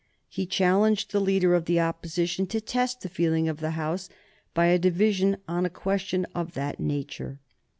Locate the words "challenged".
0.47-1.11